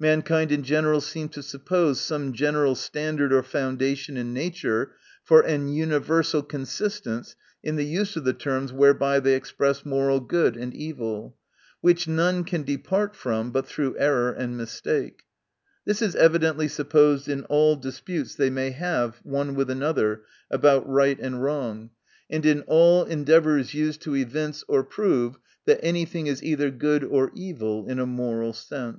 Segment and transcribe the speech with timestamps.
[0.00, 5.56] Mankind in general seem to suppose some general standard or foundation in nature for a
[5.56, 10.74] universal consistence in the use of the terms whereby they ex press moral good and
[10.74, 11.36] evil;
[11.80, 15.22] which none can depart from but through error and mistake.
[15.84, 21.20] This is evidently supposed in all disputes they may have one with another, about right
[21.20, 21.90] and wrong;
[22.28, 27.04] and in all endeavors used to evince or prove that any thing is either good
[27.04, 28.98] or evil, in a moral sense.